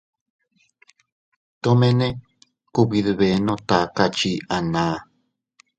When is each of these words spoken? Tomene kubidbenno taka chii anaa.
Tomene 1.61 2.07
kubidbenno 2.73 3.53
taka 3.69 4.05
chii 4.17 4.41
anaa. 4.55 4.95